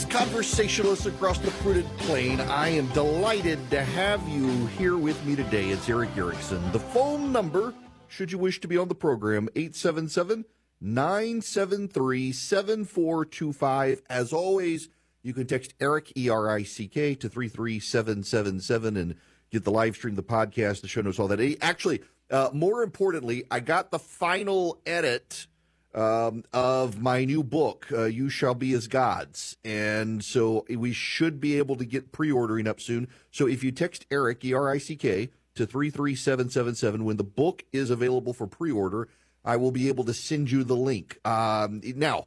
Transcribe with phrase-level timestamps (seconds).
[0.00, 2.40] Greetings, conversationalists across the fruited plain.
[2.40, 5.68] I am delighted to have you here with me today.
[5.70, 6.60] It's Erick Erickson.
[6.72, 7.74] The phone number,
[8.08, 10.44] should you wish to be on the program, 877
[10.80, 14.02] 973 7425.
[14.08, 14.88] As always,
[15.22, 19.16] you can text Erick, E R I C K, to 33777 and
[19.50, 21.58] get the live stream, the podcast, the show notes, all that.
[21.60, 25.46] Actually, uh, more importantly, I got the final edit
[25.94, 29.56] um, of my new book, uh, You Shall Be as Gods.
[29.64, 33.08] And so we should be able to get pre ordering up soon.
[33.30, 37.64] So if you text Erick, E R I C K, to 33777, when the book
[37.72, 39.08] is available for pre order,
[39.44, 41.18] I will be able to send you the link.
[41.26, 42.26] Um, now,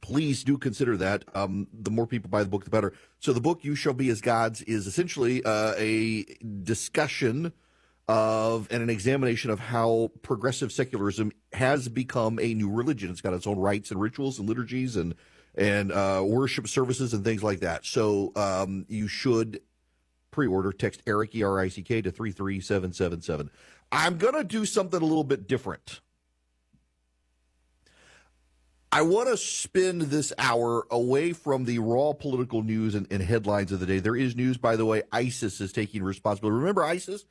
[0.00, 1.24] please do consider that.
[1.34, 2.92] Um, the more people buy the book, the better.
[3.18, 6.24] So the book, You Shall Be as Gods, is essentially uh, a
[6.62, 7.52] discussion
[8.06, 13.10] of and an examination of how progressive secularism has become a new religion.
[13.10, 15.14] It's got its own rites and rituals and liturgies and
[15.54, 17.86] and uh, worship services and things like that.
[17.86, 19.60] So um, you should
[20.30, 20.72] pre-order.
[20.72, 23.50] Text Erick E R I C K to three three seven seven seven.
[23.90, 26.00] I'm gonna do something a little bit different.
[28.90, 33.72] I want to spend this hour away from the raw political news and, and, headlines
[33.72, 33.98] of the day.
[33.98, 35.02] There is news, by the way.
[35.10, 36.58] ISIS is taking responsibility.
[36.58, 37.24] Remember ISIS?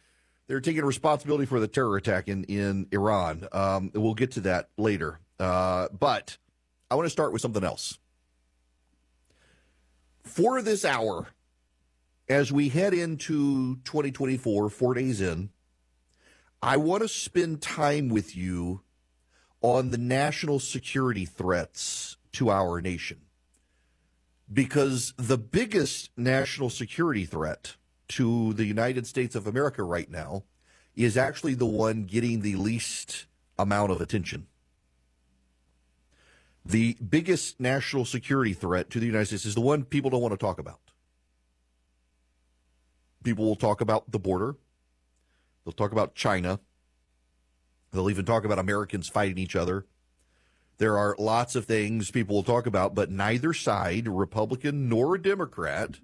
[0.48, 3.48] They're taking responsibility for the terror attack in, in Iran.
[3.52, 5.20] Um, we'll get to that later.
[5.40, 6.38] Uh, but
[6.92, 7.98] I want to start with something else.
[10.24, 11.28] For this hour,
[12.30, 15.50] as we head into 2024, four days in,
[16.62, 18.82] I want to spend time with you
[19.62, 23.22] on the national security threats to our nation.
[24.52, 27.76] Because the biggest national security threat
[28.10, 30.44] to the United States of America right now
[30.96, 33.26] is actually the one getting the least
[33.58, 34.48] amount of attention.
[36.66, 40.34] The biggest national security threat to the United States is the one people don't want
[40.34, 40.80] to talk about.
[43.24, 44.56] People will talk about the border.
[45.64, 46.60] They'll talk about China.
[47.92, 49.86] They'll even talk about Americans fighting each other.
[50.78, 56.00] There are lots of things people will talk about, but neither side, Republican nor Democrat,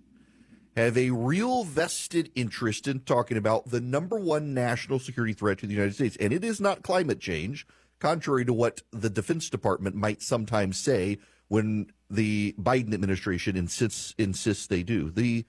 [0.76, 5.68] have a real vested interest in talking about the number one national security threat to
[5.68, 6.18] the United States.
[6.20, 7.68] And it is not climate change,
[8.00, 14.68] contrary to what the Defense Department might sometimes say when the Biden administration insists insists
[14.68, 15.12] they do.
[15.12, 15.46] The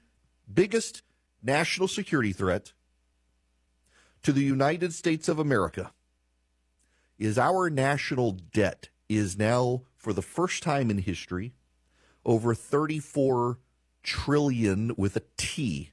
[0.53, 1.03] biggest
[1.43, 2.73] national security threat
[4.23, 5.93] to the United States of America
[7.19, 11.53] is our national debt is now for the first time in history
[12.25, 13.59] over 34
[14.03, 15.91] trillion with a T.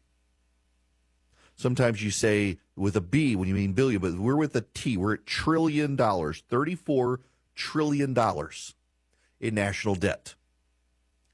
[1.56, 4.96] Sometimes you say with a B when you mean billion, but we're with a T.
[4.96, 7.18] We're at trillion dollars, $34
[7.56, 8.16] trillion
[9.40, 10.36] in national debt.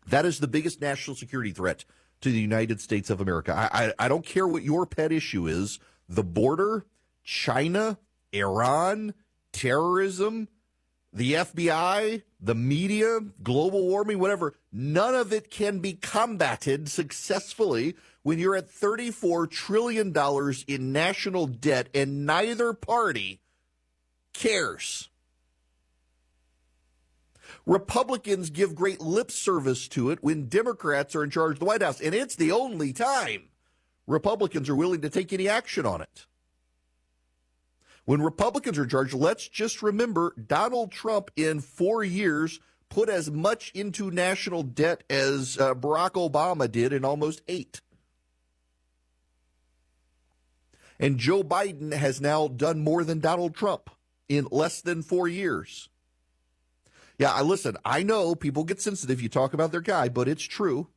[0.08, 1.86] That is the biggest national security threat
[2.22, 3.54] to the United States of America.
[3.54, 6.86] I, I, I don't care what your pet issue is the border,
[7.24, 7.98] China,
[8.32, 9.14] Iran,
[9.52, 10.48] terrorism,
[11.12, 18.38] the FBI, the media, global warming, whatever, none of it can be combated successfully when
[18.38, 20.14] you're at $34 trillion
[20.68, 23.40] in national debt and neither party
[24.34, 25.10] cares.
[27.66, 31.82] Republicans give great lip service to it when Democrats are in charge of the White
[31.82, 33.44] House, and it's the only time
[34.06, 36.26] Republicans are willing to take any action on it.
[38.06, 42.60] When Republicans are charged, let's just remember Donald Trump in four years
[42.90, 47.82] put as much into national debt as uh, Barack Obama did in almost eight.
[51.00, 53.90] And Joe Biden has now done more than Donald Trump
[54.30, 55.90] in less than four years.
[57.18, 59.22] Yeah, I listen, I know people get sensitive.
[59.22, 60.88] You talk about their guy, but it's true.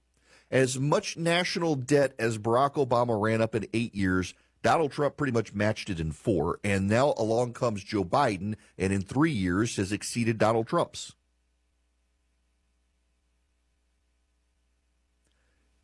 [0.50, 4.34] As much national debt as Barack Obama ran up in eight years,
[4.66, 8.92] Donald Trump pretty much matched it in four, and now along comes Joe Biden, and
[8.92, 11.14] in three years has exceeded Donald Trump's.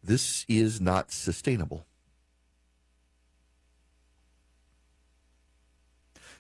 [0.03, 1.87] This is not sustainable.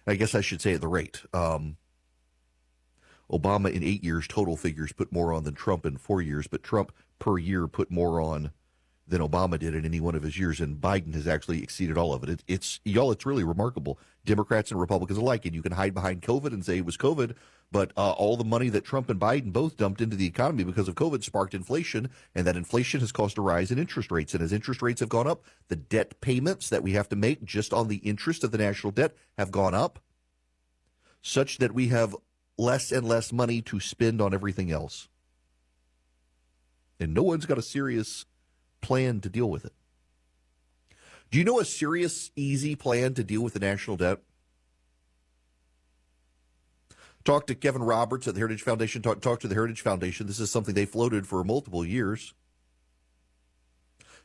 [0.05, 1.23] I guess I should say at the rate.
[1.33, 1.77] Um,
[3.31, 6.65] Obama in eight years total figures put more on than Trump in four years, but
[6.65, 6.91] Trump
[7.21, 8.51] per year put more on
[9.13, 12.15] than Obama did in any one of his years, and Biden has actually exceeded all
[12.15, 12.31] of it.
[12.31, 12.45] it.
[12.49, 13.99] It's y'all, it's really remarkable.
[14.25, 17.35] Democrats and Republicans alike, and you can hide behind COVID and say it was COVID,
[17.71, 20.89] but uh, all the money that Trump and Biden both dumped into the economy because
[20.89, 24.33] of COVID sparked inflation, and that inflation has caused a rise in interest rates.
[24.33, 27.45] And as interest rates have gone up, the debt payments that we have to make
[27.45, 29.99] just on the interest of the national debt have gone up,
[31.21, 32.17] such that we have
[32.57, 35.09] less and less money to spend on everything else.
[36.99, 38.25] And no one's got a serious
[38.83, 39.73] plan to deal with it.
[41.31, 44.19] Do you know a serious, easy plan to deal with the national debt?
[47.25, 49.01] Talk to Kevin Roberts at the Heritage Foundation.
[49.01, 50.27] Talk, talk to the Heritage Foundation.
[50.27, 52.35] This is something they floated for multiple years.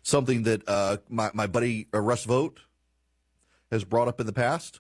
[0.02, 2.60] Something that uh, my, my buddy uh, Russ Vought
[3.72, 4.80] has brought up in the past.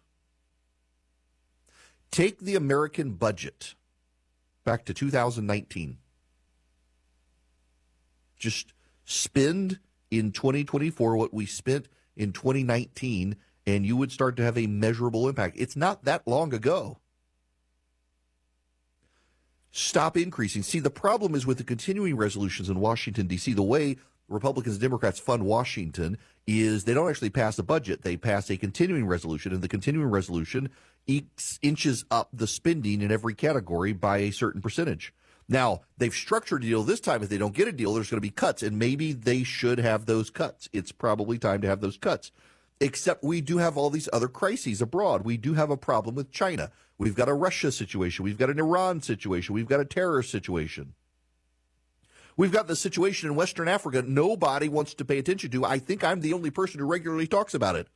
[2.11, 3.75] Take the American budget
[4.63, 5.97] back to 2019.
[8.37, 8.73] Just
[9.07, 9.79] spend
[10.11, 15.27] in 2024 what we spent in 2019, and you would start to have a measurable
[15.27, 15.55] impact.
[15.57, 16.99] It's not that long ago.
[19.71, 20.61] Stop increasing.
[20.61, 24.81] See, the problem is with the continuing resolutions in Washington, D.C., the way Republicans and
[24.81, 28.01] Democrats fund Washington is they don't actually pass a budget.
[28.01, 30.69] They pass a continuing resolution, and the continuing resolution
[31.61, 35.13] inches up the spending in every category by a certain percentage.
[35.49, 37.23] Now, they've structured a deal this time.
[37.23, 39.79] If they don't get a deal, there's going to be cuts, and maybe they should
[39.79, 40.67] have those cuts.
[40.73, 42.31] It's probably time to have those cuts.
[42.79, 45.23] Except we do have all these other crises abroad.
[45.23, 46.71] We do have a problem with China.
[46.97, 48.25] We've got a Russia situation.
[48.25, 49.55] We've got an Iran situation.
[49.55, 50.93] We've got a terrorist situation.
[52.35, 55.65] We've got the situation in Western Africa nobody wants to pay attention to.
[55.65, 57.87] I think I'm the only person who regularly talks about it.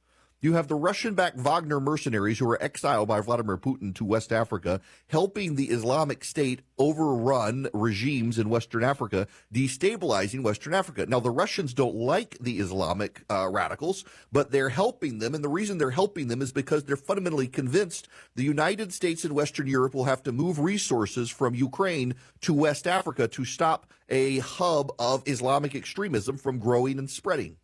[0.44, 4.34] You have the Russian backed Wagner mercenaries who were exiled by Vladimir Putin to West
[4.34, 11.06] Africa, helping the Islamic State overrun regimes in Western Africa, destabilizing Western Africa.
[11.06, 15.36] Now, the Russians don't like the Islamic uh, radicals, but they're helping them.
[15.36, 19.36] And the reason they're helping them is because they're fundamentally convinced the United States and
[19.36, 24.40] Western Europe will have to move resources from Ukraine to West Africa to stop a
[24.40, 27.58] hub of Islamic extremism from growing and spreading.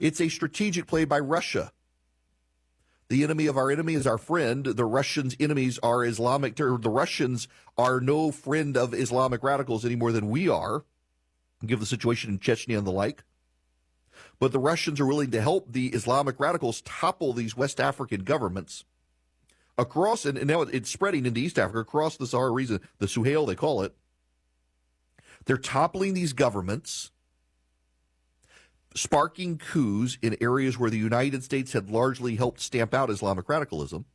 [0.00, 1.70] It's a strategic play by Russia
[3.08, 4.64] the enemy of our enemy is our friend.
[4.64, 6.56] The Russians' enemies are Islamic.
[6.56, 7.46] The Russians
[7.78, 10.84] are no friend of Islamic radicals any more than we are,
[11.64, 13.22] give the situation in Chechnya and the like.
[14.38, 18.84] But the Russians are willing to help the Islamic radicals topple these West African governments
[19.78, 23.54] across, and, now it's spreading into East Africa, across the Sahara region, the Sahel, they
[23.54, 23.94] call it.
[25.44, 27.12] They're toppling these governments
[28.96, 34.06] sparking coups in areas where the United States had largely helped stamp out Islamic radicalism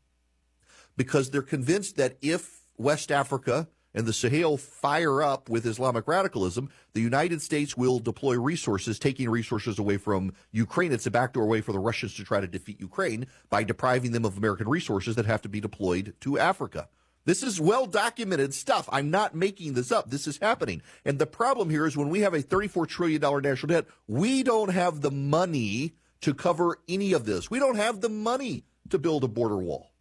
[0.98, 6.70] because they're convinced that if West Africa and the Sahel fire up with Islamic radicalism,
[6.94, 10.92] the United States will deploy resources, taking resources away from Ukraine.
[10.92, 14.26] It's a backdoor way for the Russians to try to defeat Ukraine by depriving them
[14.26, 16.88] of American resources that have to be deployed to Africa.
[17.26, 18.90] This is well documented stuff.
[18.92, 20.10] I'm not making this up.
[20.10, 20.82] This is happening.
[21.06, 24.70] And the problem here is when we have a $34 trillion national debt, we don't
[24.70, 27.52] have the money to cover any of this.
[27.52, 29.92] We don't have the money to build a border wall.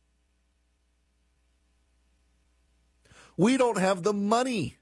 [3.37, 4.77] We don't have the money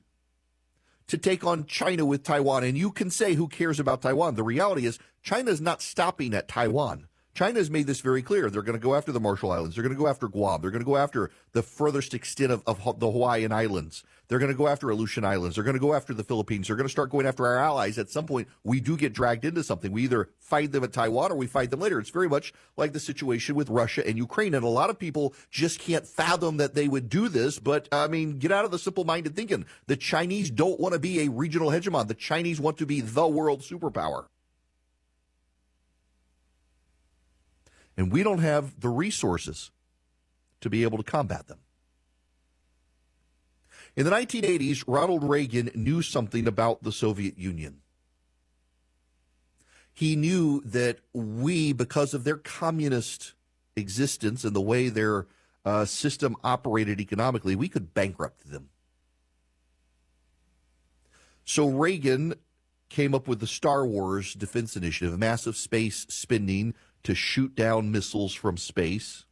[1.08, 2.64] to take on China with Taiwan.
[2.64, 4.34] And you can say, who cares about Taiwan?
[4.34, 7.08] The reality is, China is not stopping at Taiwan.
[7.38, 8.50] China has made this very clear.
[8.50, 9.76] They're going to go after the Marshall Islands.
[9.76, 10.60] They're going to go after Guam.
[10.60, 14.02] They're going to go after the furthest extent of, of the Hawaiian Islands.
[14.26, 15.54] They're going to go after Aleutian Islands.
[15.54, 16.66] They're going to go after the Philippines.
[16.66, 17.96] They're going to start going after our allies.
[17.96, 19.92] At some point, we do get dragged into something.
[19.92, 22.00] We either fight them at Taiwan or we fight them later.
[22.00, 24.52] It's very much like the situation with Russia and Ukraine.
[24.52, 27.60] And a lot of people just can't fathom that they would do this.
[27.60, 29.64] But I mean, get out of the simple minded thinking.
[29.86, 32.08] The Chinese don't want to be a regional hegemon.
[32.08, 34.24] The Chinese want to be the world superpower.
[37.98, 39.72] And we don't have the resources
[40.60, 41.58] to be able to combat them.
[43.96, 47.80] In the 1980s, Ronald Reagan knew something about the Soviet Union.
[49.92, 53.34] He knew that we, because of their communist
[53.74, 55.26] existence and the way their
[55.64, 58.68] uh, system operated economically, we could bankrupt them.
[61.44, 62.34] So Reagan
[62.88, 66.74] came up with the Star Wars Defense Initiative, massive space spending
[67.04, 69.24] to shoot down missiles from space.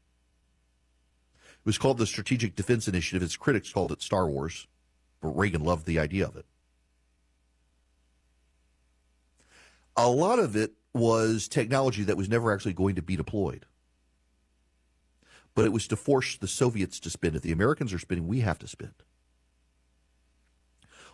[1.35, 3.23] It was called the Strategic Defense Initiative.
[3.23, 4.67] Its critics called it Star Wars,
[5.21, 6.47] but Reagan loved the idea of it.
[9.97, 13.67] A lot of it was technology that was never actually going to be deployed.
[15.55, 17.43] But it was to force the Soviets to spend it.
[17.43, 18.95] The Americans are spending, we have to spend.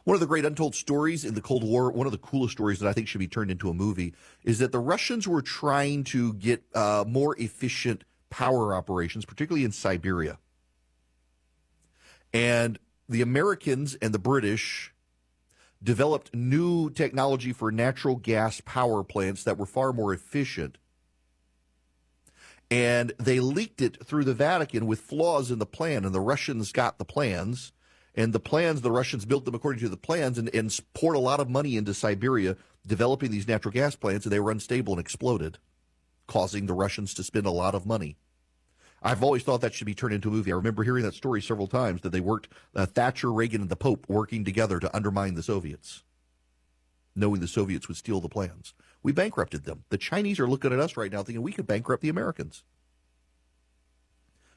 [0.05, 2.81] One of the great untold stories in the Cold War, one of the coolest stories
[2.81, 6.03] that I think should be turned into a movie, is that the Russians were trying
[6.05, 10.39] to get uh, more efficient power operations, particularly in Siberia.
[12.33, 12.79] And
[13.09, 14.93] the Americans and the British
[15.83, 20.79] developed new technology for natural gas power plants that were far more efficient.
[22.71, 26.73] And they leaked it through the Vatican with flaws in the plan, and the Russians
[26.73, 27.73] got the plans.
[28.14, 31.21] And the plans, the Russians built them according to the plans and, and poured a
[31.21, 35.00] lot of money into Siberia developing these natural gas plants, and they were unstable and
[35.00, 35.59] exploded,
[36.26, 38.16] causing the Russians to spend a lot of money.
[39.02, 40.52] I've always thought that should be turned into a movie.
[40.52, 43.76] I remember hearing that story several times that they worked, uh, Thatcher, Reagan, and the
[43.76, 46.04] Pope working together to undermine the Soviets,
[47.16, 48.75] knowing the Soviets would steal the plans.
[49.02, 49.85] We bankrupted them.
[49.88, 52.62] The Chinese are looking at us right now thinking we could bankrupt the Americans.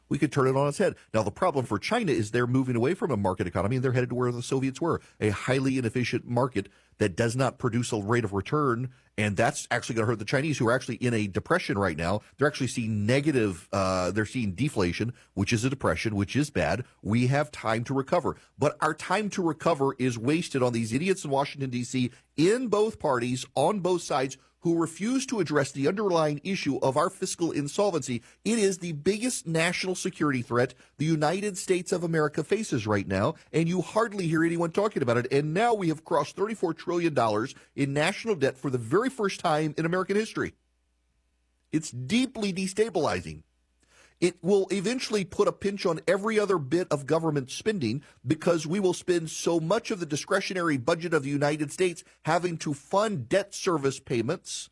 [0.10, 0.96] We could turn it on its head.
[1.14, 3.92] Now, the problem for China is they're moving away from a market economy and they're
[3.92, 7.98] headed to where the Soviets were a highly inefficient market that does not produce a
[7.98, 11.14] rate of return and that's actually going to hurt the Chinese, who are actually in
[11.14, 12.22] a depression right now.
[12.38, 16.84] They're actually seeing negative, uh, they're seeing deflation, which is a depression, which is bad.
[17.02, 18.36] We have time to recover.
[18.60, 23.00] But our time to recover is wasted on these idiots in Washington, D.C., in both
[23.00, 28.24] parties, on both sides, who refuse to address the underlying issue of our fiscal insolvency.
[28.44, 33.36] It is the biggest national security threat the United States of America faces right now,
[33.54, 35.32] and you hardly hear anyone talking about it.
[35.32, 37.16] And now we have crossed $34 trillion
[37.76, 40.56] in national debt for the very first time in American history.
[41.72, 43.44] It's deeply destabilizing.
[44.22, 48.80] It will eventually put a pinch on every other bit of government spending because we
[48.80, 53.28] will spend so much of the discretionary budget of the United States having to fund
[53.28, 54.70] debt service payments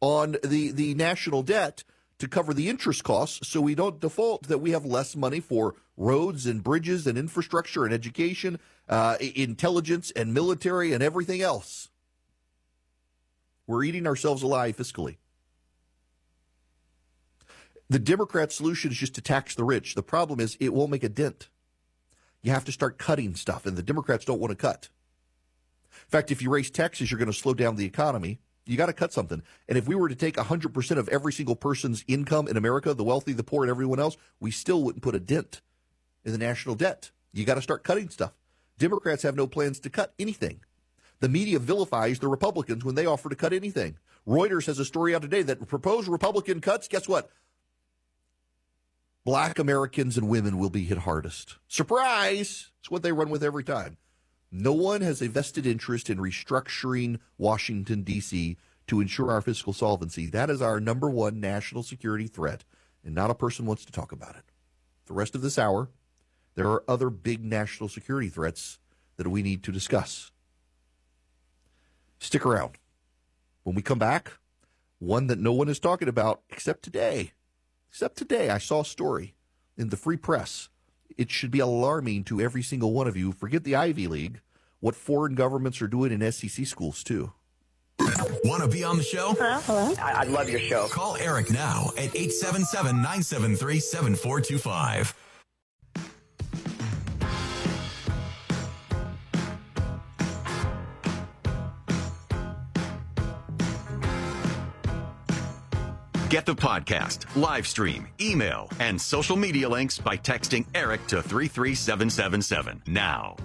[0.00, 1.82] on the, the national debt
[2.18, 5.74] to cover the interest costs so we don't default that we have less money for
[5.96, 11.90] roads and bridges and infrastructure and education, uh, intelligence and military and everything else.
[13.66, 15.16] We're eating ourselves alive fiscally.
[17.88, 19.94] The Democrat solution is just to tax the rich.
[19.94, 21.48] The problem is it won't make a dent.
[22.42, 24.88] You have to start cutting stuff, and the Democrats don't want to cut.
[25.92, 28.40] In fact, if you raise taxes, you're going to slow down the economy.
[28.66, 29.42] You got to cut something.
[29.68, 33.04] And if we were to take 100% of every single person's income in America, the
[33.04, 35.60] wealthy, the poor, and everyone else, we still wouldn't put a dent
[36.24, 37.12] in the national debt.
[37.32, 38.32] You got to start cutting stuff.
[38.78, 40.60] Democrats have no plans to cut anything.
[41.20, 43.96] The media vilifies the Republicans when they offer to cut anything.
[44.26, 47.30] Reuters has a story out today that proposed Republican cuts, guess what?
[49.26, 51.56] Black Americans and women will be hit hardest.
[51.66, 52.70] Surprise!
[52.78, 53.96] It's what they run with every time.
[54.52, 58.56] No one has a vested interest in restructuring Washington, D.C.
[58.86, 60.26] to ensure our fiscal solvency.
[60.26, 62.64] That is our number one national security threat,
[63.04, 64.44] and not a person wants to talk about it.
[65.06, 65.90] The rest of this hour,
[66.54, 68.78] there are other big national security threats
[69.16, 70.30] that we need to discuss.
[72.20, 72.78] Stick around.
[73.64, 74.34] When we come back,
[75.00, 77.32] one that no one is talking about except today
[77.96, 79.34] Except today, I saw a story
[79.78, 80.68] in the Free Press.
[81.16, 83.32] It should be alarming to every single one of you.
[83.32, 84.42] Forget the Ivy League,
[84.80, 87.32] what foreign governments are doing in SEC schools, too.
[88.44, 89.32] Want to be on the show?
[89.38, 89.60] Hello?
[89.60, 89.94] Hello?
[89.98, 90.88] I, I love your show.
[90.88, 95.14] Call Erick now at 877 973 7425.
[106.36, 112.82] Get the podcast, live stream, email, and social media links by texting Erick to 33777
[112.86, 113.36] now.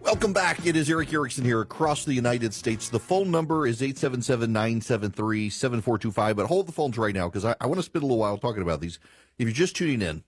[0.00, 0.64] Welcome back.
[0.64, 2.90] It is Erick Erickson here across the United States.
[2.90, 6.36] The phone number is 877 973 7425.
[6.36, 8.38] But hold the phones right now because I, I want to spend a little while
[8.38, 9.00] talking about these.
[9.36, 10.22] If you're just tuning in,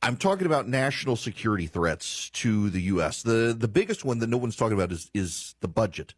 [0.00, 3.22] I'm talking about national security threats to the U.S.
[3.22, 6.14] The, the biggest one that no one's talking about is, is the budget.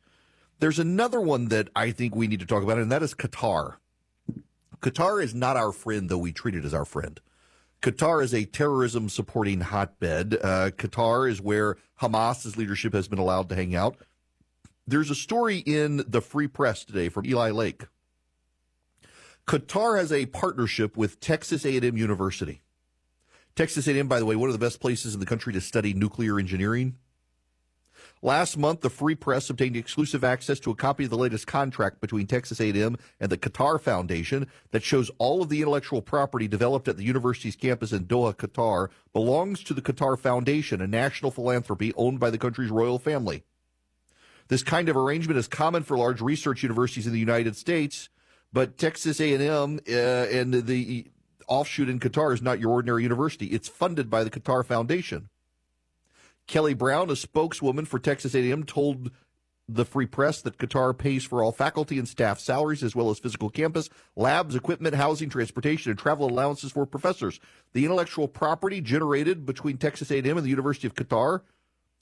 [0.61, 3.79] There's another one that I think we need to talk about, and that is Qatar.
[4.81, 7.21] Qatar is not our friend, though we treat it as our friend.
[7.83, 10.35] Qatar is a terrorism supporting hotbed.
[10.43, 13.97] Uh, Qatar is where Hamas's leadership has been allowed to hang out.
[14.87, 17.85] There's a story in the Free Press today from Eli Lake.
[19.47, 22.63] Qatar has a partnership with Texas A&M University.
[23.55, 25.95] Texas A&M, by the way, one of the best places in the country to study
[25.95, 26.97] nuclear engineering.
[28.27, 32.01] Last month, the Free Press obtained exclusive access to a copy of the latest contract
[32.01, 36.89] between Texas A&M and the Qatar Foundation that shows all of the intellectual property developed
[36.89, 41.93] at the university's campus in Doha, Qatar, belongs to the Qatar Foundation, a national philanthropy
[41.95, 43.45] owned by the country's royal family.
[44.49, 48.09] This kind of arrangement is common for large research universities in the United States,
[48.53, 51.07] but Texas A&M uh, and the
[51.47, 53.47] offshoot in Qatar is not your ordinary university.
[53.47, 55.29] It's funded by the Qatar Foundation.
[56.47, 59.11] Kelly Brown, a spokeswoman for Texas A&M, told
[59.69, 63.19] the Free Press that Qatar pays for all faculty and staff salaries as well as
[63.19, 67.41] physical campus, labs, equipment, housing, transportation, and travel allowances for professors.
[67.73, 71.41] The intellectual property generated between Texas A&M and the University of Qatar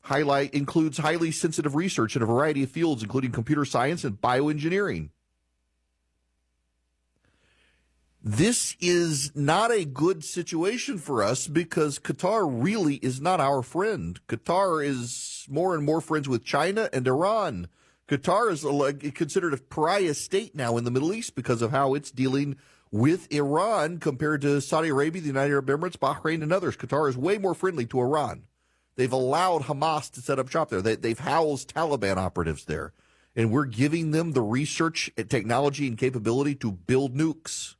[0.02, 5.08] highlight includes highly sensitive research in a variety of fields, including computer science and bioengineering.
[8.26, 14.18] This is not a good situation for us because Qatar really is not our friend.
[14.28, 17.68] Qatar is more and more friends with China and Iran.
[18.08, 22.10] Qatar is considered a pariah state now in the Middle East because of how it's
[22.10, 22.56] dealing
[22.90, 26.78] with Iran compared to Saudi Arabia, the United Arab Emirates, Bahrain, and others.
[26.78, 28.44] Qatar is way more friendly to Iran.
[28.96, 30.80] They've allowed Hamas to set up shop there.
[30.80, 32.94] They, have housed Taliban operatives there.
[33.36, 37.74] And we're giving them the research, technology, and capability to build nukes.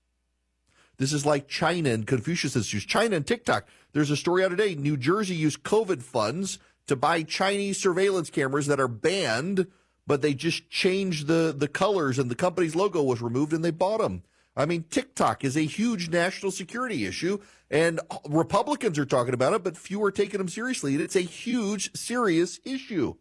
[0.97, 2.89] This is like China and Confucius Institute.
[2.89, 3.67] China and TikTok.
[3.93, 4.75] There's a story out today.
[4.75, 9.67] New Jersey used COVID funds to buy Chinese surveillance cameras that are banned,
[10.07, 13.71] but they just changed the, the colors and the company's logo was removed and they
[13.71, 14.23] bought them.
[14.57, 17.99] I mean, TikTok is a huge national security issue, and
[18.29, 20.95] Republicans are talking about it, but few are taking them seriously.
[20.95, 23.17] And it's a huge, serious issue.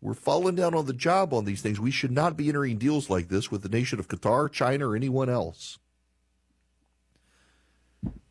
[0.00, 1.80] We're falling down on the job on these things.
[1.80, 4.96] We should not be entering deals like this with the nation of Qatar, China, or
[4.96, 5.78] anyone else.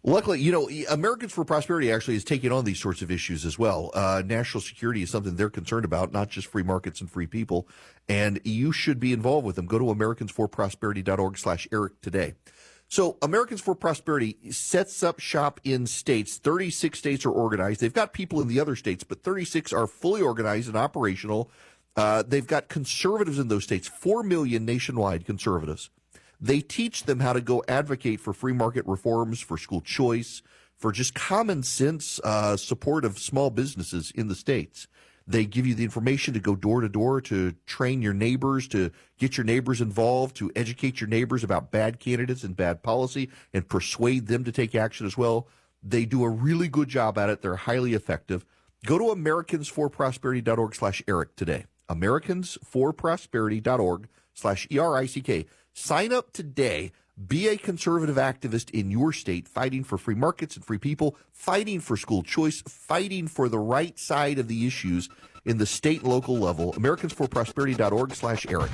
[0.06, 3.58] Luckily, you know, Americans for Prosperity actually is taking on these sorts of issues as
[3.58, 3.90] well.
[3.94, 7.70] Uh, national security is something they're concerned about, not just free markets and free people.
[8.10, 9.66] And you should be involved with them.
[9.66, 12.34] Go to americansforprosperity.org slash Erick today.
[12.90, 16.38] So Americans for Prosperity sets up shop in states.
[16.38, 17.80] 36 states are organized.
[17.80, 21.50] They've got people in the other states, but 36 are fully organized and operational.
[21.96, 25.90] Uh, they've got conservatives in those states, 4 million nationwide conservatives.
[26.40, 30.42] They teach them how to go advocate for free market reforms, for school choice,
[30.78, 34.88] for just common sense uh, support of small businesses in the states.
[35.26, 38.92] They give you the information to go door to door to train your neighbors, to
[39.18, 43.70] get your neighbors involved, to educate your neighbors about bad candidates and bad policy and
[43.70, 45.48] persuade them to take action as well.
[45.82, 47.42] They do a really good job at it.
[47.42, 48.46] They're highly effective.
[48.86, 51.68] Go to americansforprosperity.org slash Erick today.
[51.90, 55.46] Americansforprosperity.org slash E-R-I-C-K.
[55.74, 56.92] Sign up today.
[57.28, 61.80] Be a conservative activist in your state, fighting for free markets and free people, fighting
[61.80, 65.10] for school choice, fighting for the right side of the issues
[65.46, 66.74] in the state and local level.
[66.74, 68.72] AmericansForProsperity.org slash Erick.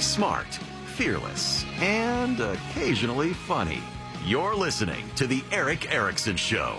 [0.00, 0.46] Smart,
[0.94, 3.82] fearless, and occasionally funny.
[4.26, 6.78] You're listening to The Erick Erickson Show.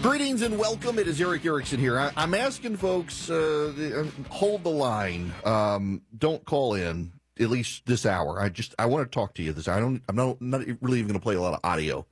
[0.00, 1.00] Greetings and welcome.
[1.00, 1.98] It is Erick Erickson here.
[1.98, 5.32] I, am asking folks, uh, uh, hold the line.
[5.44, 8.40] Um, don't call in at least this hour.
[8.40, 9.66] I just I want to talk to you this.
[9.66, 10.00] I don't.
[10.08, 12.06] I'm not not really even going to play a lot of audio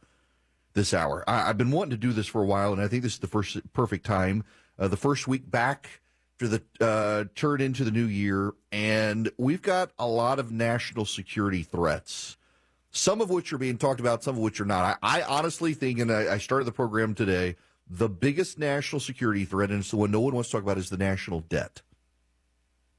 [0.72, 1.22] this hour.
[1.28, 3.20] I, have been wanting to do this for a while, and I think this is
[3.20, 4.42] the first perfect time.
[4.76, 6.00] Uh, the first week back
[6.40, 11.04] to the uh, turn into the new year, and we've got a lot of national
[11.04, 12.36] security threats
[12.90, 14.98] some of which are being talked about, some of which are not.
[15.02, 17.56] I, I honestly think, and I, I, started the program today,
[17.88, 20.78] the biggest national security threat, and it's the one no one wants to talk about,
[20.78, 21.82] is the national debt.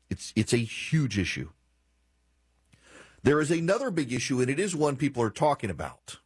[0.10, 1.49] It's it's a huge issue.
[3.23, 6.17] There is another big issue, and it is one people are talking about.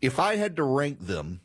[0.00, 1.40] If I had to rank them,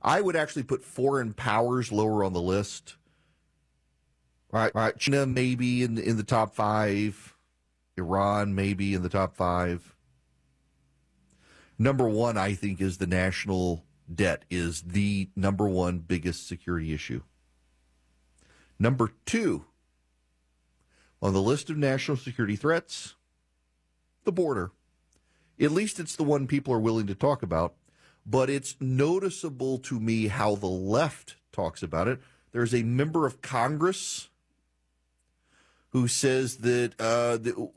[0.00, 2.96] I would actually put foreign powers lower on the list
[4.52, 4.96] Right, right.
[4.96, 7.34] China maybe in in the top five.
[7.96, 9.94] Iran maybe in the top five.
[11.78, 17.22] Number one, I think, is the national debt is the number one biggest security issue.
[18.78, 19.64] Number two
[21.22, 23.14] on the list of national security threats,
[24.24, 24.70] the border.
[25.58, 27.74] At least it's the one people are willing to talk about,
[28.26, 32.20] but it's noticeable to me how the left talks about it.
[32.52, 34.28] There's a member of Congress
[35.96, 37.70] who says that, uh, that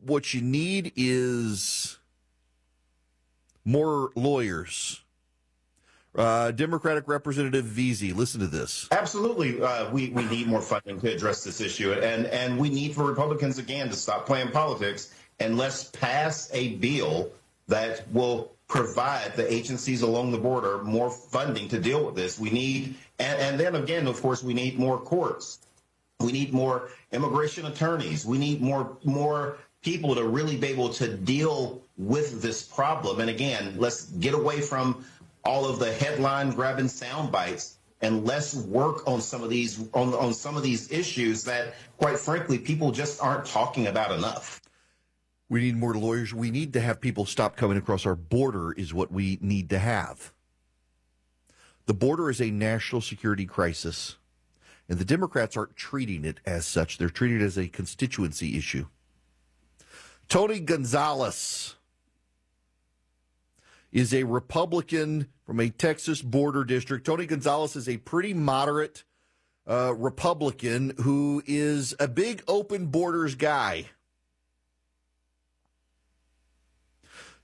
[0.00, 1.98] what you need is
[3.64, 5.02] more lawyers.
[6.14, 8.86] Uh, Democratic Representative Veasey, listen to this.
[8.92, 12.94] Absolutely, uh, we we need more funding to address this issue, and and we need
[12.94, 17.32] for Republicans again to stop playing politics and let's pass a bill
[17.66, 22.38] that will provide the agencies along the border more funding to deal with this.
[22.38, 25.58] We need, and, and then again, of course, we need more courts.
[26.20, 28.26] We need more immigration attorneys.
[28.26, 33.20] We need more more people to really be able to deal with this problem.
[33.20, 35.04] And again, let's get away from
[35.44, 40.14] all of the headline grabbing sound bites and less work on some of these on,
[40.14, 44.60] on some of these issues that quite frankly people just aren't talking about enough
[45.48, 48.92] we need more lawyers we need to have people stop coming across our border is
[48.92, 50.32] what we need to have
[51.86, 54.16] the border is a national security crisis
[54.88, 58.86] and the democrats aren't treating it as such they're treating it as a constituency issue
[60.28, 61.74] tony gonzalez
[63.94, 67.06] is a Republican from a Texas border district.
[67.06, 69.04] Tony Gonzalez is a pretty moderate
[69.70, 73.86] uh, Republican who is a big open borders guy.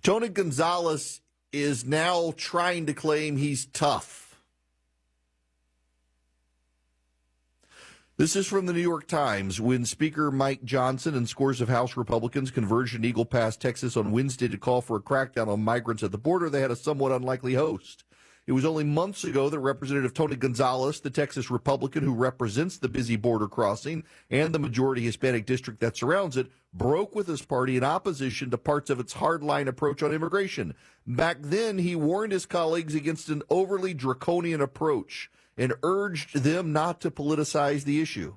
[0.03, 1.21] Tony Gonzalez
[1.53, 4.30] is now trying to claim he's tough.
[8.21, 9.63] This is from the New York Times.
[9.63, 14.13] When Speaker Mike Johnson and scores of House Republicans converged in Eagle Pass, Texas on
[14.13, 17.13] Wednesday to call for a crackdown on migrants at the border, they had a somewhat
[17.13, 18.05] unlikely host.
[18.47, 22.91] It was only months ago that Representative Tony Gonzalez, the Texas Republican who represents the
[22.91, 27.79] busy border crossing and the majority Hispanic district that surrounds it, broke with his party
[27.79, 30.75] in opposition to parts of its hardline approach on immigration.
[31.07, 37.03] Back then, he warned his colleagues against an overly draconian approach and urged them not
[37.03, 38.35] to politicize the issue.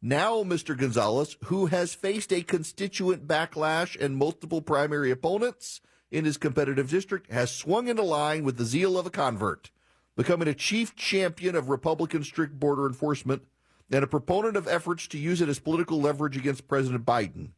[0.00, 0.78] Now, Mr.
[0.78, 5.80] Gonzalez, who has faced a constituent backlash and multiple primary opponents
[6.12, 9.72] in his competitive district, has swung into line with the zeal of a convert,
[10.16, 13.42] becoming a chief champion of Republican strict border enforcement
[13.90, 17.50] and a proponent of efforts to use it as political leverage against President Biden.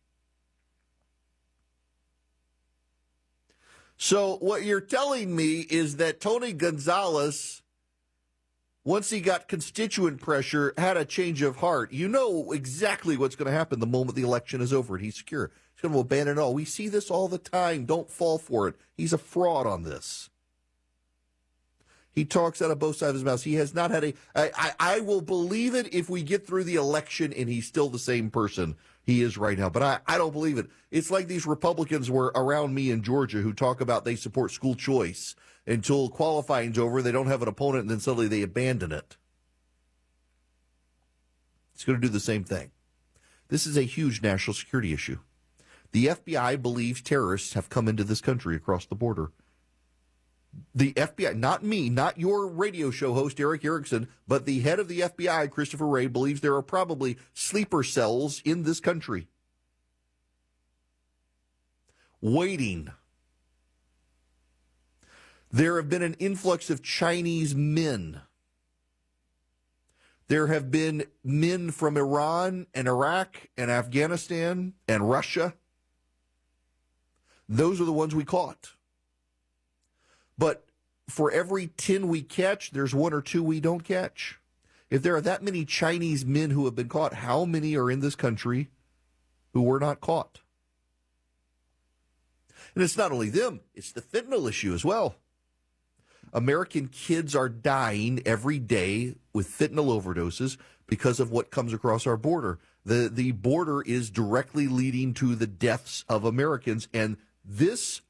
[3.98, 7.62] So, what you're telling me is that Tony Gonzalez
[8.84, 11.92] once he got constituent pressure, had a change of heart.
[11.92, 15.16] You know exactly what's going to happen the moment the election is over and he's
[15.16, 15.50] secure.
[15.74, 16.52] He's going to abandon all.
[16.52, 17.86] We see this all the time.
[17.86, 18.76] Don't fall for it.
[18.96, 20.28] He's a fraud on this.
[22.12, 23.42] He talks out of both sides of his mouth.
[23.42, 24.14] He has not had a.
[24.36, 27.88] I, I, I will believe it if we get through the election and he's still
[27.88, 29.68] the same person he is right now.
[29.68, 30.68] But I, I don't believe it.
[30.92, 34.76] It's like these Republicans were around me in Georgia who talk about they support school
[34.76, 35.34] choice
[35.66, 37.02] until qualifying's over.
[37.02, 39.16] They don't have an opponent, and then suddenly they abandon it.
[41.74, 42.70] It's going to do the same thing.
[43.48, 45.18] This is a huge national security issue.
[45.92, 49.30] The FBI believes terrorists have come into this country across the border.
[50.74, 54.88] The FBI, not me, not your radio show host, Erick Erickson, but the head of
[54.88, 59.28] the FBI, Christopher Wray, believes there are probably sleeper cells in this country
[62.24, 62.90] waiting
[65.54, 68.20] there have been an influx of Chinese men.
[70.26, 75.54] There have been men from Iran and Iraq and Afghanistan and Russia.
[77.48, 78.72] Those are the ones we caught.
[80.36, 80.64] But
[81.08, 84.40] for every 10 we catch, there's one or two we don't catch.
[84.90, 88.00] If there are that many Chinese men who have been caught, how many are in
[88.00, 88.70] this country
[89.52, 90.40] who were not caught?
[92.74, 95.14] And it's not only them, it's the fentanyl issue as well.
[96.34, 102.16] American kids are dying every day with fentanyl overdoses because of what comes across our
[102.16, 102.58] border.
[102.84, 108.02] The the border is directly leading to the deaths of Americans and this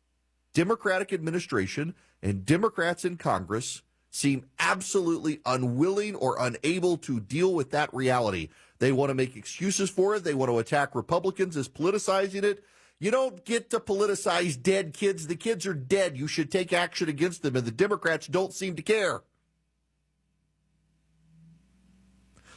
[0.55, 7.93] Democratic administration and Democrats in Congress seem absolutely unwilling or unable to deal with that
[7.93, 8.49] reality.
[8.79, 10.25] They want to make excuses for it.
[10.25, 12.65] They want to attack Republicans as politicizing it.
[12.99, 15.27] You don't get to politicize dead kids.
[15.27, 16.17] The kids are dead.
[16.17, 19.23] You should take action against them, and the Democrats don't seem to care.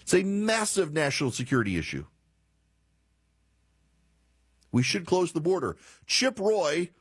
[0.02, 2.06] It's a massive national security issue.
[4.72, 5.76] We should close the border.
[6.06, 6.92] Chip Roy,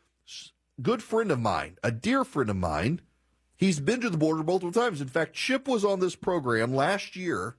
[0.83, 3.01] good friend of mine, a dear friend of mine,
[3.55, 5.01] he's been to the border multiple times.
[5.01, 7.57] In fact, Chip was on this program last year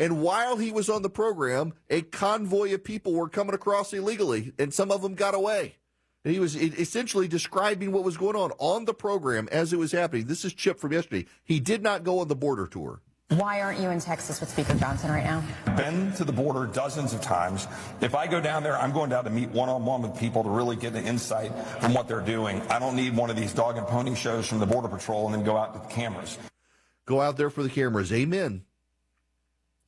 [0.00, 4.52] and while he was on the program, a convoy of people were coming across illegally,
[4.58, 5.76] and some of them got away.
[6.24, 9.92] And he was essentially describing what was going on on the program as it was
[9.92, 10.26] happening.
[10.26, 11.26] This is Chip from yesterday.
[11.44, 13.00] He did not go on the border tour.
[13.28, 15.44] Why aren't you in Texas with Speaker Johnson right now?
[15.76, 17.68] Been to the border dozens of times.
[18.00, 20.74] If I go down there, I'm going down to meet one-on-one with people to really
[20.74, 22.60] get an insight from what they're doing.
[22.62, 25.34] I don't need one of these dog and pony shows from the Border Patrol and
[25.34, 26.38] then go out to the cameras.
[27.06, 28.12] Go out there for the cameras.
[28.12, 28.64] Amen.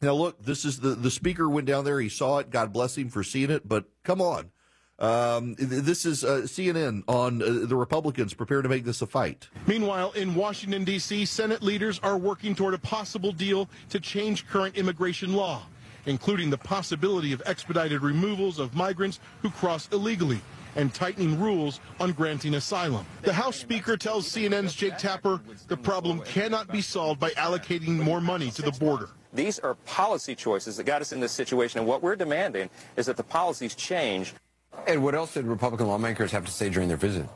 [0.02, 2.00] Now, look, this is the, the speaker went down there.
[2.00, 2.50] He saw it.
[2.50, 3.68] God bless him for seeing it.
[3.68, 4.50] But come on.
[4.98, 9.48] Um, this is uh, CNN on uh, the Republicans prepare to make this a fight.
[9.66, 14.76] Meanwhile, in Washington, D.C., Senate leaders are working toward a possible deal to change current
[14.76, 15.62] immigration law,
[16.06, 20.40] including the possibility of expedited removals of migrants who cross illegally
[20.76, 23.04] and tightening rules on granting asylum.
[23.22, 28.20] The House Speaker tells CNN's Jake Tapper the problem cannot be solved by allocating more
[28.20, 29.08] money to the border.
[29.33, 33.07] These are policy choices that got us in this situation, and what we're demanding is
[33.07, 34.35] that the policies change.
[34.87, 37.27] And what else did Republican lawmakers have to say during their visit?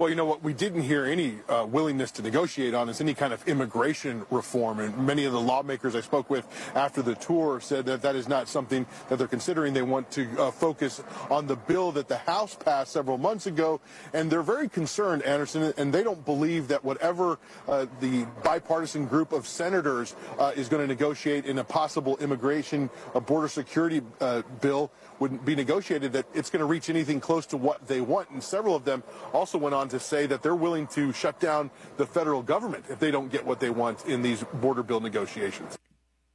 [0.00, 3.12] Well, you know what we didn't hear any uh, willingness to negotiate on is any
[3.12, 4.80] kind of immigration reform.
[4.80, 8.26] And many of the lawmakers I spoke with after the tour said that that is
[8.26, 9.74] not something that they're considering.
[9.74, 13.78] They want to uh, focus on the bill that the House passed several months ago.
[14.14, 19.32] And they're very concerned, Anderson, and they don't believe that whatever uh, the bipartisan group
[19.32, 24.40] of senators uh, is going to negotiate in a possible immigration uh, border security uh,
[24.62, 28.30] bill would be negotiated, that it's going to reach anything close to what they want.
[28.30, 31.70] And several of them also went on to say that they're willing to shut down
[31.98, 35.78] the federal government if they don't get what they want in these border bill negotiations.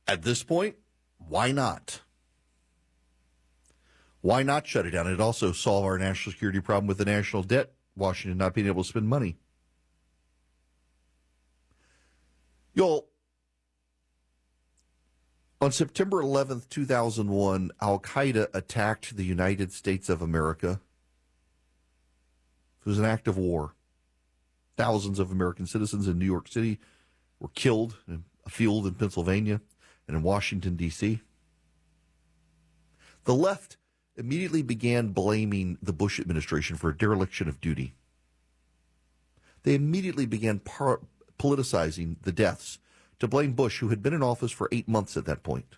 [0.07, 0.75] At this point,
[1.17, 2.01] why not?
[4.21, 5.07] Why not shut it down?
[5.07, 8.83] It also solve our national security problem with the national debt, Washington not being able
[8.83, 9.37] to spend money.
[12.73, 13.07] Y'all,
[15.61, 20.79] on September 11th, 2001, Al Qaeda attacked the United States of America
[22.85, 23.73] it was an act of war.
[24.77, 26.79] Thousands of American citizens in New York City
[27.39, 29.59] were killed in a field in Pennsylvania
[30.07, 31.21] and in Washington, D.C.
[33.23, 33.77] The left
[34.15, 37.95] immediately began blaming the Bush administration for a dereliction of duty.
[39.63, 41.01] They immediately began par-
[41.39, 42.77] politicizing the deaths
[43.19, 45.75] to blame Bush, who had been in office for eight months at that point.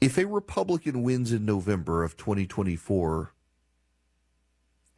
[0.00, 3.32] If a Republican wins in November of 2024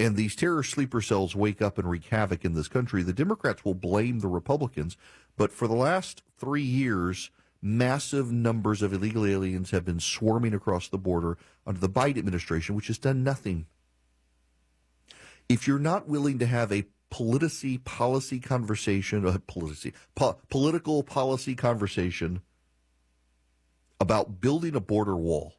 [0.01, 3.65] and these terror sleeper cells wake up and wreak havoc in this country, the Democrats
[3.65, 4.97] will blame the Republicans.
[5.37, 10.89] But for the last three years, massive numbers of illegal aliens have been swarming across
[10.89, 13.67] the border under the Biden administration, which has done nothing.
[15.49, 21.55] If you're not willing to have a policy policy conversation, a policy, po- political policy
[21.55, 22.41] conversation
[24.01, 25.55] about building a border wall,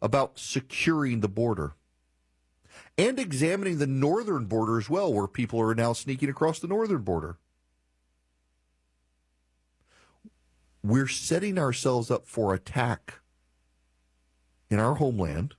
[0.00, 1.74] about securing the border,
[2.96, 7.02] and examining the northern border as well, where people are now sneaking across the northern
[7.02, 7.36] border.
[10.82, 13.20] We're setting ourselves up for attack
[14.70, 15.54] in our homeland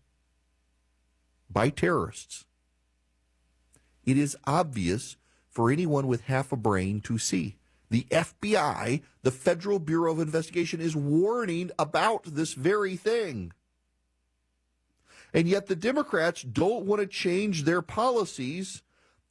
[1.52, 2.46] by terrorists.
[4.06, 5.18] It is obvious
[5.50, 7.56] for anyone with half a brain to see.
[7.90, 13.54] The FBI, the Federal Bureau of Investigation, is warning about this very thing.
[15.34, 18.84] And yet the Democrats don't want to change their policies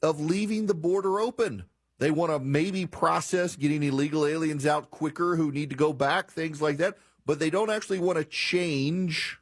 [0.02, 1.64] of leaving the border open.
[1.98, 6.30] They want to maybe process getting illegal aliens out quicker who need to go back,
[6.30, 6.98] things like that.
[7.24, 9.38] But they don't actually want to change.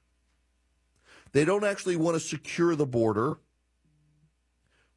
[1.33, 3.39] They don't actually want to secure the border.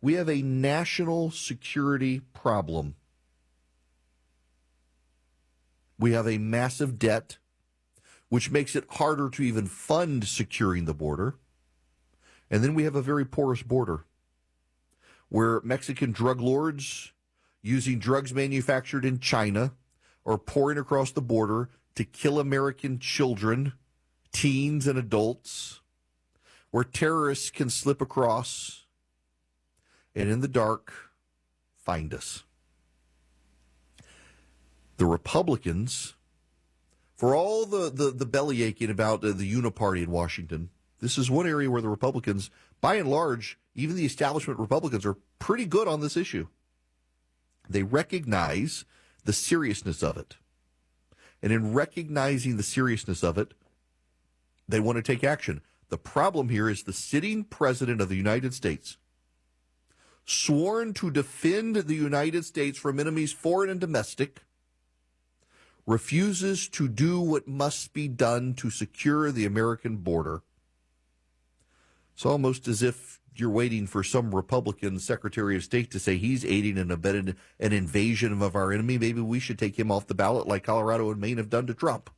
[0.05, 2.93] We have a national security problem.
[5.97, 7.39] We have a massive debt,
[8.29, 11.37] which makes it harder to even fund securing the border.
[12.51, 14.05] And then we have a very porous border
[15.29, 17.11] where Mexican drug lords
[17.63, 19.73] using drugs manufactured in China
[20.23, 23.73] are pouring across the border to kill American children,
[24.31, 25.81] teens, and adults,
[26.69, 28.84] where terrorists can slip across
[30.15, 30.93] and in the dark
[31.75, 32.43] find us
[34.97, 36.13] the Republicans,
[37.15, 40.69] for all the, the, the belly aching about uh, the uniparty in Washington,
[41.01, 42.49] this is one area where the Republicans,
[42.81, 46.47] by and large, even the establishment Republicans, are pretty good on this issue.
[47.69, 48.85] They recognize
[49.25, 50.37] the seriousness of it.
[51.41, 53.53] And in recognizing the seriousness of it,
[54.67, 55.61] they want to take action.
[55.89, 58.97] The problem here is the sitting president of the United States,
[60.25, 64.41] sworn to defend the United States from enemies foreign and domestic,
[65.85, 70.41] refuses to do what must be done to secure the American border.
[72.15, 76.45] It's almost as if you're waiting for some Republican Secretary of State to say he's
[76.45, 78.97] aiding and abetting an invasion of our enemy.
[78.97, 81.73] Maybe we should take him off the ballot like Colorado and Maine have done to
[81.73, 82.09] Trump.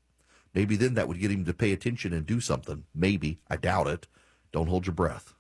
[0.54, 2.84] Maybe then that would get him to pay attention and do something.
[2.94, 3.40] Maybe.
[3.50, 4.08] I doubt it.
[4.52, 5.34] Don't hold your breath.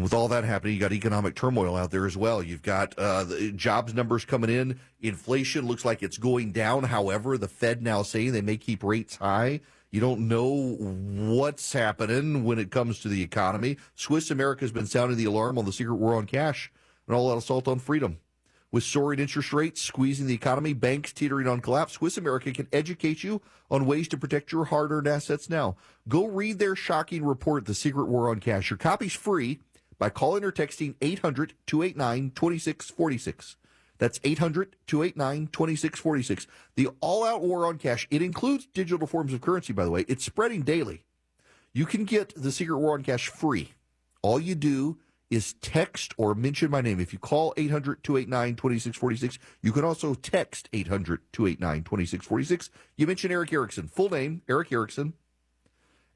[0.00, 2.42] With all that happening, you got economic turmoil out there as well.
[2.42, 3.24] You've got uh,
[3.56, 4.78] jobs numbers coming in.
[5.00, 6.84] Inflation looks like it's going down.
[6.84, 9.60] However, the Fed now saying they may keep rates high.
[9.90, 13.76] You don't know what's happening when it comes to the economy.
[13.94, 16.72] Swiss America has been sounding the alarm on the secret war on cash
[17.06, 18.18] and all that assault on freedom.
[18.70, 23.22] With soaring interest rates squeezing the economy, banks teetering on collapse, Swiss America can educate
[23.22, 25.76] you on ways to protect your hard earned assets now.
[26.08, 28.70] Go read their shocking report, The Secret War on Cash.
[28.70, 29.60] Your copy's free
[30.02, 33.56] by calling or texting 800 289 2646.
[33.98, 36.48] That's 800 289 2646.
[36.74, 38.08] The all out war on cash.
[38.10, 40.04] It includes digital forms of currency, by the way.
[40.08, 41.04] It's spreading daily.
[41.72, 43.74] You can get The Secret War on Cash free.
[44.22, 44.98] All you do
[45.30, 46.98] is text or mention my name.
[46.98, 52.70] If you call 800 289 2646, you can also text 800 289 2646.
[52.96, 55.12] You mention Erick Erickson, full name, Erick Erickson,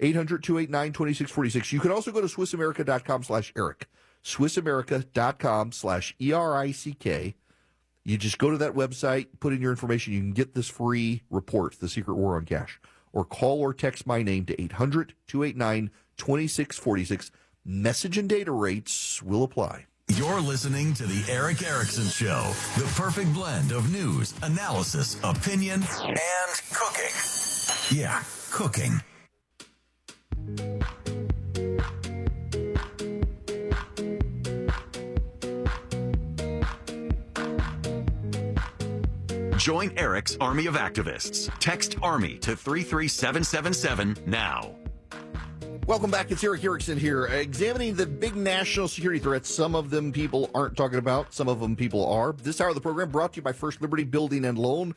[0.00, 1.72] 800 289 2646.
[1.72, 3.86] You can also go to SwissAmerica.com slash Erick,
[4.24, 7.34] SwissAmerica.com slash E R I C K.
[8.04, 10.12] You just go to that website, put in your information.
[10.12, 12.80] You can get this free report, The Secret War on Cash,
[13.12, 17.32] or call or text my name to 800 289 2646.
[17.64, 19.86] Message and data rates will apply.
[20.14, 26.62] You're listening to The Erick Erickson Show, the perfect blend of news, analysis, opinion, and
[26.70, 27.10] cooking.
[27.90, 29.00] Yeah, cooking.
[39.66, 41.50] Join Erick's army of activists.
[41.58, 44.76] Text ARMY to 33777 now.
[45.88, 46.30] Welcome back.
[46.30, 49.52] It's Erick Erickson here, examining the big national security threats.
[49.52, 52.32] Some of them people aren't talking about, some of them people are.
[52.32, 54.94] This hour of the program brought to you by First Liberty Building and Loan.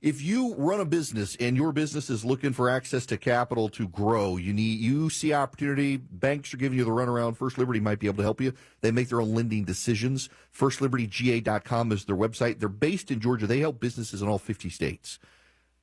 [0.00, 3.86] If you run a business and your business is looking for access to capital to
[3.86, 5.98] grow, you need you see opportunity.
[5.98, 7.36] Banks are giving you the runaround.
[7.36, 8.54] First Liberty might be able to help you.
[8.80, 10.30] They make their own lending decisions.
[10.56, 12.60] FirstLibertyGA.com is their website.
[12.60, 13.46] They're based in Georgia.
[13.46, 15.18] They help businesses in all 50 states.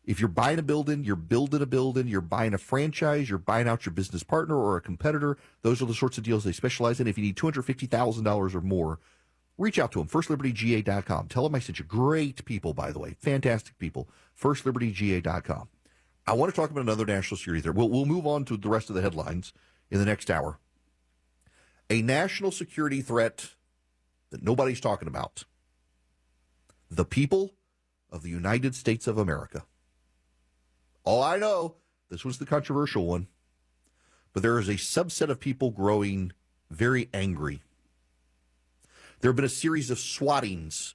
[0.04, 3.68] If you're buying a building, you're building a building, you're buying a franchise, you're buying
[3.68, 7.00] out your business partner or a competitor, those are the sorts of deals they specialize
[7.00, 7.08] in.
[7.08, 9.00] If you need $250,000 or more,
[9.58, 10.08] reach out to them.
[10.08, 11.28] FirstLibertyGA.com.
[11.28, 11.86] Tell them I sent you.
[11.86, 13.16] Great people, by the way.
[13.20, 14.10] Fantastic people.
[14.40, 15.70] FirstLibertyGA.com.
[16.26, 17.76] I want to talk about another national security threat.
[17.76, 19.54] We'll, we'll move on to the rest of the headlines
[19.90, 20.60] in the next hour.
[21.90, 23.52] A national security threat
[24.30, 25.46] that nobody's talking about.
[26.92, 27.54] The people
[28.12, 29.64] of the United States of America.
[31.04, 31.76] All I know,
[32.10, 33.28] this was the controversial one,
[34.34, 36.34] but there is a subset of people growing
[36.70, 37.62] very angry.
[39.20, 40.94] There have been a series of swattings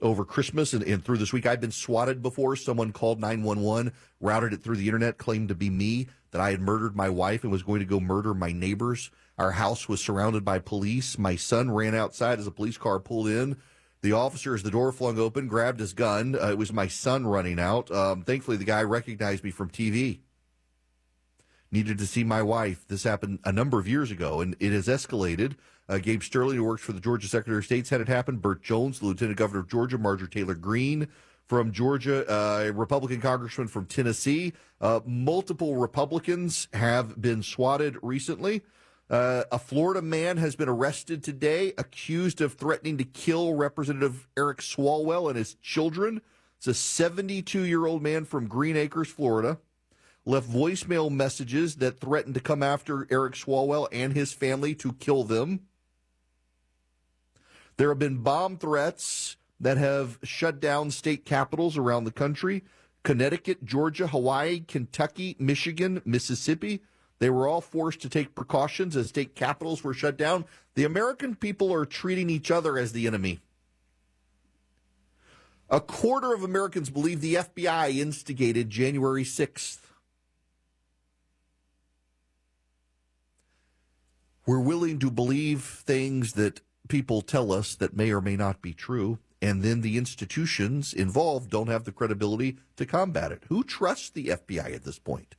[0.00, 1.46] over Christmas and, and, through this week.
[1.46, 2.54] I've been swatted before.
[2.54, 6.60] Someone called 911, routed it through the internet, claimed to be me, that I had
[6.60, 9.10] murdered my wife and was going to go murder my neighbors.
[9.38, 11.18] Our house was surrounded by police.
[11.18, 13.56] My son ran outside as a police car pulled in.
[14.02, 16.36] The officer, as the door flung open, grabbed his gun.
[16.40, 17.90] Uh, it was my son running out.
[17.90, 20.20] Um, thankfully, the guy recognized me from TV.
[21.72, 22.86] Needed to see my wife.
[22.86, 25.54] This happened a number of years ago, and it has escalated.
[25.88, 28.38] Uh, Gabe Sterling, who works for the Georgia Secretary of State, had it happen.
[28.38, 31.08] Burt Jones, the Lieutenant Governor of Georgia, Marjorie Taylor Greene
[31.46, 34.52] from Georgia, uh, a Republican congressman from Tennessee.
[34.80, 38.62] Uh, multiple Republicans have been swatted recently.
[39.10, 44.58] Uh, a Florida man has been arrested today, accused of threatening to kill Representative Eric
[44.58, 46.22] Swalwell and his children.
[46.56, 49.58] It's a 72 year old man from Greenacres, Florida.
[50.24, 55.24] Left voicemail messages that threatened to come after Eric Swalwell and his family to kill
[55.24, 55.60] them.
[57.76, 62.62] There have been bomb threats that have shut down state capitals around the country
[63.04, 66.80] Connecticut, Georgia, Hawaii, Kentucky, Michigan, Mississippi.
[67.18, 70.46] They were all forced to take precautions as state capitals were shut down.
[70.74, 73.40] The American people are treating each other as the enemy.
[75.70, 79.78] A quarter of Americans believe the FBI instigated January 6th.
[84.46, 88.72] We're willing to believe things that people tell us that may or may not be
[88.72, 93.42] true, and then the institutions involved don't have the credibility to combat it.
[93.48, 95.36] Who trusts the FBI at this point?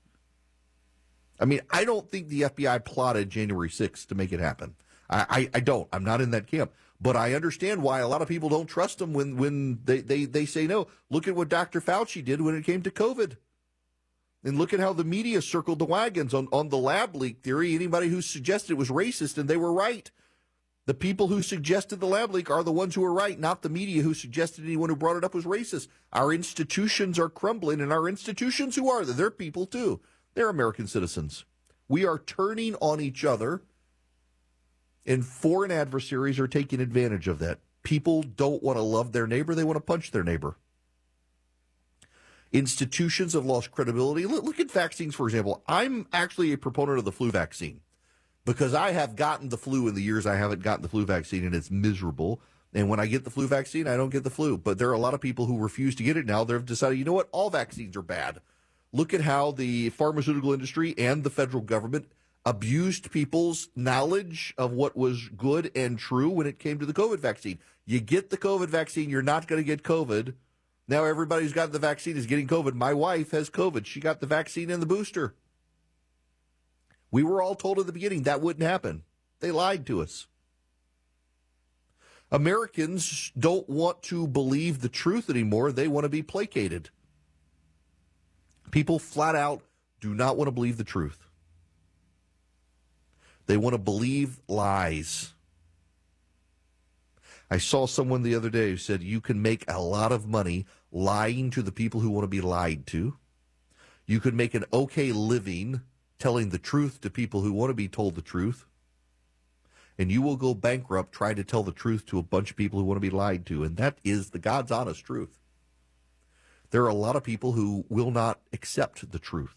[1.39, 4.75] I mean, I don't think the FBI plotted January 6th to make it happen.
[5.10, 5.88] I, I, I, don't.
[5.91, 6.71] I'm not in that camp.
[6.99, 10.25] But I understand why a lot of people don't trust them when, when they, they,
[10.25, 10.88] they say no.
[11.10, 11.81] Look at what Dr.
[11.81, 13.36] Fauci did when it came to COVID.
[14.43, 17.75] And look at how the media circled the wagons on, on the lab leak theory.
[17.75, 20.10] Anybody who suggested it was racist, and they were right.
[20.86, 23.69] The people who suggested the lab leak are the ones who are right, not the
[23.69, 25.88] media who suggested anyone who brought it up was racist.
[26.13, 29.13] Our institutions are crumbling, and our institutions, who are they?
[29.13, 30.00] They're people too.
[30.36, 31.46] They're American citizens.
[31.88, 33.63] We are turning on each other,
[35.08, 37.60] and foreign adversaries are taking advantage of that.
[37.81, 40.56] People don't want to love their neighbor, they want to punch their neighbor.
[42.52, 44.25] Institutions have lost credibility.
[44.25, 45.63] Look at vaccines, for example.
[45.67, 47.81] I'm actually a proponent of the flu vaccine
[48.46, 51.46] because I have gotten the flu in the years I haven't gotten the flu vaccine,
[51.46, 52.39] and it's miserable.
[52.73, 54.58] And when I get the flu vaccine, I don't get the flu.
[54.58, 56.43] But there are a lot of people who refuse to get it now.
[56.43, 57.29] They've decided, you know what?
[57.31, 58.41] All vaccines are bad.
[58.91, 62.12] Look at how the pharmaceutical industry and the federal government
[62.46, 67.19] abused people's knowledge of what was good and true when it came to the COVID
[67.19, 67.60] vaccine.
[67.85, 70.35] You get the COVID vaccine, you're not going to get COVID.
[70.87, 72.73] Now everybody who's got the vaccine is getting COVID.
[72.73, 73.85] My wife has COVID.
[73.85, 75.33] She got the vaccine and the booster.
[77.15, 79.03] We were all told at the beginning that wouldn't happen.
[79.39, 80.27] They lied to us.
[82.29, 85.71] Americans don't want to believe the truth anymore.
[85.71, 86.89] They want to be placated.
[88.69, 89.61] People flat out
[90.01, 91.29] do not want to believe the truth.
[93.45, 95.31] They want to believe lies.
[97.49, 100.65] I saw someone the other day who said you can make a lot of money
[100.91, 103.15] lying to the people who want to be lied to.
[104.05, 105.79] You could make an okay living
[106.19, 108.65] telling the truth to people who want to be told the truth
[109.97, 112.79] and you will go bankrupt trying to tell the truth to a bunch of people
[112.79, 113.63] who want to be lied to.
[113.63, 115.39] And that is the God's honest truth.
[116.71, 119.55] There are a lot of people who will not accept the truth.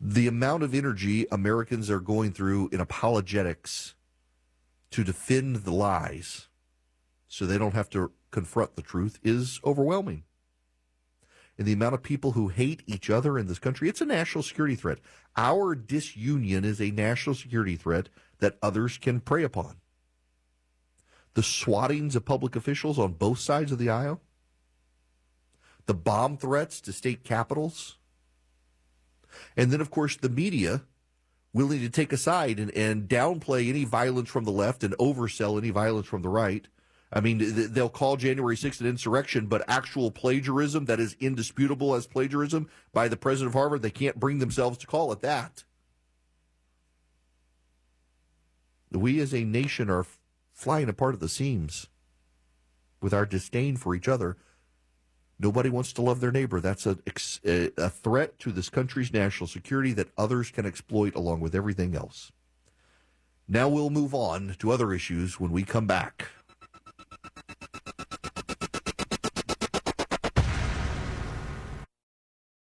[0.00, 3.94] The amount of energy Americans are going through in apologetics
[4.90, 6.48] to defend the lies
[7.28, 10.22] so they don't have to confront the truth is overwhelming
[11.58, 14.42] and the amount of people who hate each other in this country, it's a national
[14.42, 14.98] security threat.
[15.36, 19.76] Our disunion is a national security threat that others can prey upon.
[21.34, 24.20] The swattings of public officials on both sides of the aisle,
[25.86, 27.96] the bomb threats to state capitals,
[29.56, 30.82] and then, of course, the media
[31.52, 35.58] willing to take a side and, and downplay any violence from the left and oversell
[35.58, 36.68] any violence from the right
[37.12, 37.40] I mean,
[37.72, 43.06] they'll call January 6th an insurrection, but actual plagiarism that is indisputable as plagiarism by
[43.06, 45.64] the president of Harvard, they can't bring themselves to call it that.
[48.90, 50.06] We as a nation are
[50.52, 51.86] flying apart at the seams
[53.00, 54.36] with our disdain for each other.
[55.38, 56.60] Nobody wants to love their neighbor.
[56.60, 56.98] That's a,
[57.44, 62.32] a threat to this country's national security that others can exploit along with everything else.
[63.46, 66.30] Now we'll move on to other issues when we come back.